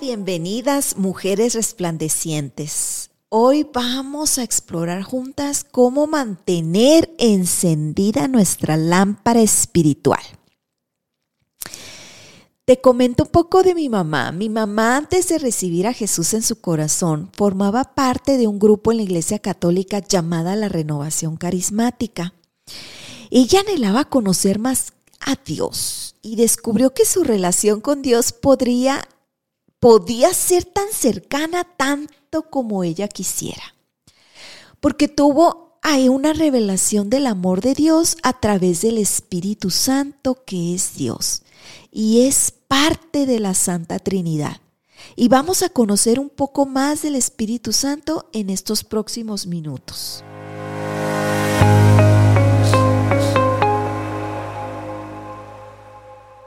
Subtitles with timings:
[0.00, 3.10] Bienvenidas mujeres resplandecientes.
[3.28, 10.22] Hoy vamos a explorar juntas cómo mantener encendida nuestra lámpara espiritual.
[12.64, 14.30] Te comento un poco de mi mamá.
[14.30, 18.92] Mi mamá antes de recibir a Jesús en su corazón formaba parte de un grupo
[18.92, 22.34] en la Iglesia Católica llamada la Renovación Carismática.
[23.30, 29.02] Ella anhelaba conocer más a Dios y descubrió que su relación con Dios podría
[29.80, 33.74] podía ser tan cercana tanto como ella quisiera.
[34.80, 40.74] Porque tuvo ahí una revelación del amor de Dios a través del Espíritu Santo que
[40.74, 41.42] es Dios
[41.90, 44.60] y es parte de la Santa Trinidad.
[45.16, 50.24] Y vamos a conocer un poco más del Espíritu Santo en estos próximos minutos.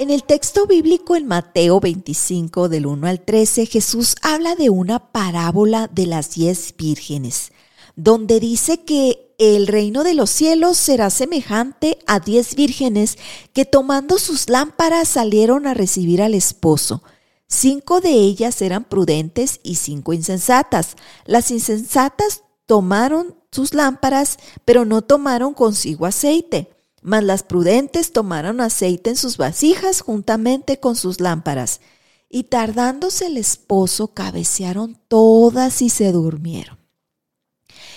[0.00, 5.12] En el texto bíblico en Mateo 25 del 1 al 13, Jesús habla de una
[5.12, 7.52] parábola de las diez vírgenes,
[7.96, 13.18] donde dice que el reino de los cielos será semejante a diez vírgenes
[13.52, 17.02] que tomando sus lámparas salieron a recibir al esposo.
[17.46, 20.96] Cinco de ellas eran prudentes y cinco insensatas.
[21.26, 26.70] Las insensatas tomaron sus lámparas, pero no tomaron consigo aceite.
[27.02, 31.80] Mas las prudentes tomaron aceite en sus vasijas juntamente con sus lámparas,
[32.28, 36.78] y tardándose el esposo cabecearon todas y se durmieron.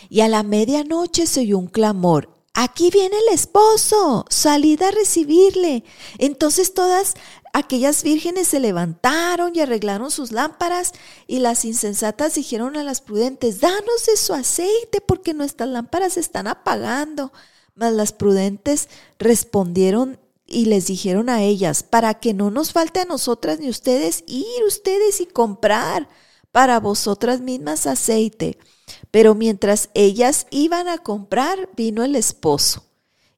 [0.09, 5.83] Y a la medianoche se oyó un clamor, aquí viene el esposo, salid a recibirle.
[6.17, 7.15] Entonces todas
[7.53, 10.93] aquellas vírgenes se levantaron y arreglaron sus lámparas,
[11.27, 16.19] y las insensatas dijeron a las prudentes, danos de su aceite, porque nuestras lámparas se
[16.19, 17.31] están apagando.
[17.75, 23.05] Mas las prudentes respondieron y les dijeron a ellas, para que no nos falte a
[23.05, 26.07] nosotras ni ustedes, ir ustedes y comprar
[26.51, 28.57] para vosotras mismas aceite.
[29.09, 32.83] Pero mientras ellas iban a comprar, vino el esposo.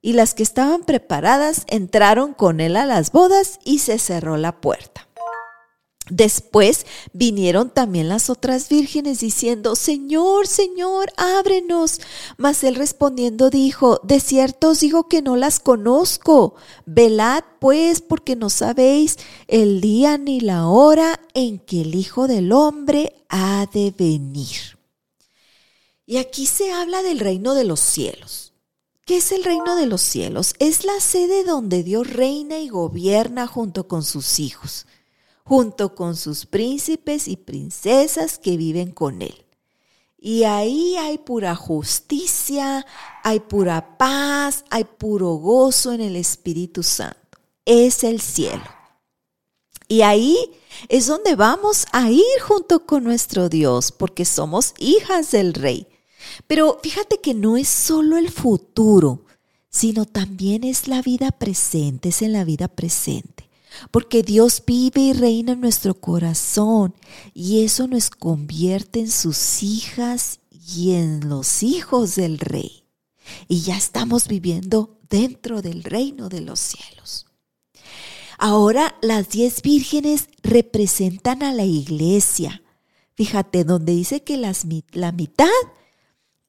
[0.01, 4.59] Y las que estaban preparadas entraron con él a las bodas y se cerró la
[4.61, 5.07] puerta.
[6.09, 11.99] Después vinieron también las otras vírgenes diciendo, Señor, Señor, ábrenos.
[12.37, 16.55] Mas él respondiendo dijo, de cierto os digo que no las conozco.
[16.85, 19.17] Velad pues porque no sabéis
[19.47, 24.77] el día ni la hora en que el Hijo del Hombre ha de venir.
[26.05, 28.53] Y aquí se habla del reino de los cielos.
[29.05, 30.53] ¿Qué es el reino de los cielos?
[30.59, 34.85] Es la sede donde Dios reina y gobierna junto con sus hijos
[35.45, 39.45] junto con sus príncipes y princesas que viven con él.
[40.17, 42.83] Y ahí hay pura justicia,
[43.23, 47.37] hay pura paz, hay puro gozo en el Espíritu Santo.
[47.63, 48.63] Es el cielo.
[49.87, 50.35] Y ahí
[50.89, 55.87] es donde vamos a ir junto con nuestro Dios, porque somos hijas del Rey.
[56.47, 59.25] Pero fíjate que no es solo el futuro,
[59.69, 63.44] sino también es la vida presente, es en la vida presente
[63.91, 66.93] porque Dios vive y reina en nuestro corazón
[67.33, 72.83] y eso nos convierte en sus hijas y en los hijos del Rey.
[73.47, 77.25] Y ya estamos viviendo dentro del reino de los cielos.
[78.37, 82.61] Ahora las diez vírgenes representan a la iglesia.
[83.13, 85.47] Fíjate, donde dice que las, la mitad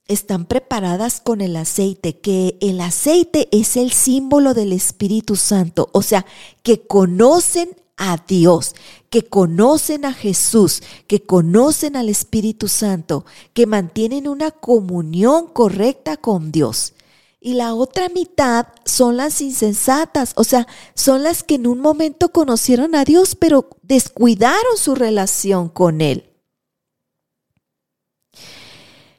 [0.09, 6.03] están preparadas con el aceite, que el aceite es el símbolo del Espíritu Santo, o
[6.03, 6.25] sea,
[6.63, 8.75] que conocen a Dios,
[9.11, 13.25] que conocen a Jesús, que conocen al Espíritu Santo,
[13.55, 16.93] que mantienen una comunión correcta con Dios.
[17.41, 22.31] Y la otra mitad son las insensatas, o sea, son las que en un momento
[22.31, 26.36] conocieron a Dios, pero descuidaron su relación con Él.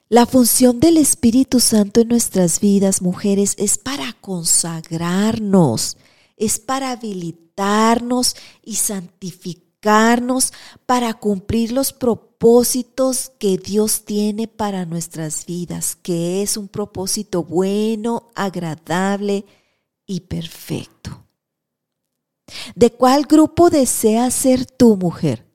[0.10, 5.98] La función del Espíritu Santo en nuestras vidas, mujeres, es para consagrarnos,
[6.38, 10.54] es para habilitarnos y santificarnos
[10.86, 18.30] para cumplir los propósitos que Dios tiene para nuestras vidas, que es un propósito bueno,
[18.34, 19.44] agradable
[20.06, 21.26] y perfecto.
[22.76, 25.46] ¿De cuál grupo deseas ser tu mujer?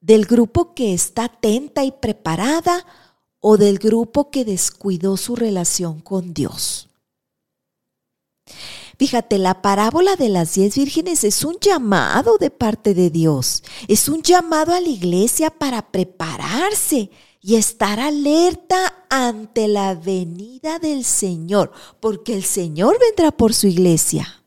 [0.00, 2.86] ¿Del grupo que está atenta y preparada
[3.40, 6.88] o del grupo que descuidó su relación con Dios?
[8.98, 13.62] Fíjate, la parábola de las diez vírgenes es un llamado de parte de Dios.
[13.88, 17.10] Es un llamado a la iglesia para prepararse
[17.40, 24.39] y estar alerta ante la venida del Señor, porque el Señor vendrá por su iglesia.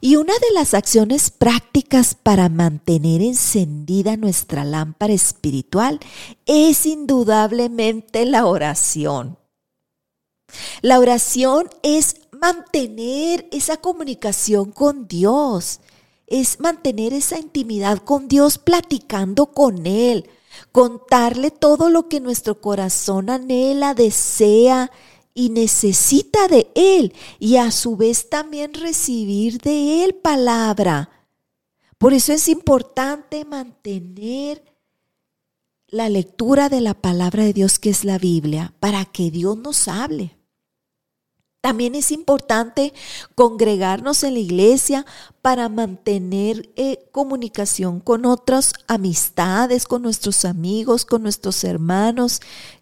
[0.00, 6.00] Y una de las acciones prácticas para mantener encendida nuestra lámpara espiritual
[6.46, 9.38] es indudablemente la oración.
[10.80, 15.80] La oración es mantener esa comunicación con Dios,
[16.26, 20.30] es mantener esa intimidad con Dios platicando con Él,
[20.72, 24.90] contarle todo lo que nuestro corazón anhela, desea
[25.34, 31.10] y necesita de Él y a su vez también recibir de Él palabra.
[31.98, 34.64] Por eso es importante mantener
[35.88, 39.88] la lectura de la palabra de Dios que es la Biblia para que Dios nos
[39.88, 40.36] hable.
[41.60, 42.94] También es importante
[43.34, 45.04] congregarnos en la iglesia
[45.42, 52.40] para mantener eh, comunicación con otras amistades, con nuestros amigos, con nuestros hermanos,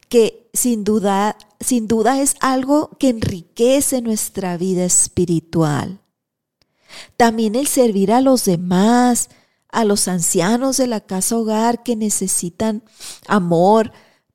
[0.08, 6.00] que sin duda, sin duda es algo que enriquece nuestra vida espiritual.
[7.16, 9.28] También el servir a los demás,
[9.70, 12.82] a los ancianos de la casa hogar que necesitan
[13.26, 13.92] amor,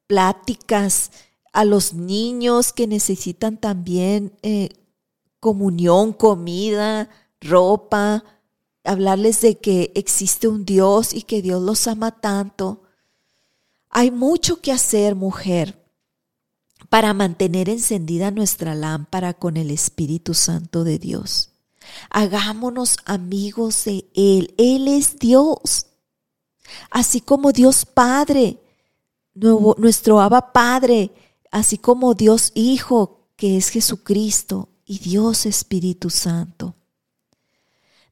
[0.07, 1.11] pláticas,
[1.51, 4.69] a los niños que necesitan también eh,
[5.39, 7.09] comunión, comida,
[7.41, 8.23] ropa,
[8.83, 12.82] hablarles de que existe un Dios y que Dios los ama tanto.
[13.95, 15.79] Hay mucho que hacer, mujer,
[16.89, 21.51] para mantener encendida nuestra lámpara con el Espíritu Santo de Dios.
[22.09, 24.55] Hagámonos amigos de Él.
[24.57, 25.85] Él es Dios.
[26.89, 28.57] Así como Dios Padre,
[29.35, 31.11] nuestro Abba Padre,
[31.51, 36.75] así como Dios Hijo, que es Jesucristo, y Dios Espíritu Santo.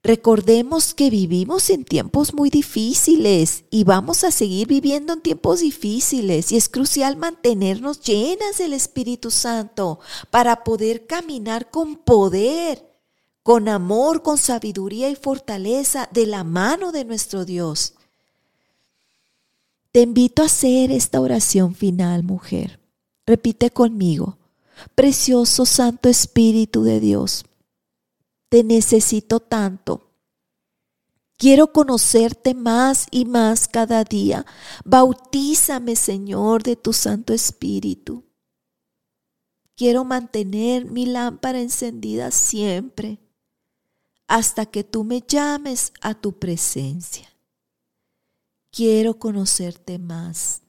[0.03, 6.51] Recordemos que vivimos en tiempos muy difíciles y vamos a seguir viviendo en tiempos difíciles
[6.51, 9.99] y es crucial mantenernos llenas del Espíritu Santo
[10.31, 12.83] para poder caminar con poder,
[13.43, 17.93] con amor, con sabiduría y fortaleza de la mano de nuestro Dios.
[19.91, 22.79] Te invito a hacer esta oración final, mujer.
[23.27, 24.37] Repite conmigo,
[24.95, 27.45] precioso Santo Espíritu de Dios,
[28.51, 30.11] te necesito tanto.
[31.37, 34.45] Quiero conocerte más y más cada día.
[34.83, 38.25] Bautízame, Señor, de tu Santo Espíritu.
[39.77, 43.19] Quiero mantener mi lámpara encendida siempre
[44.27, 47.29] hasta que tú me llames a tu presencia.
[48.69, 50.61] Quiero conocerte más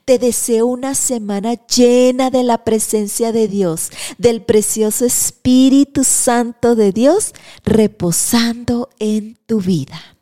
[0.05, 6.93] Te deseo una semana llena de la presencia de Dios, del precioso Espíritu Santo de
[6.93, 10.16] Dios reposando en tu vida.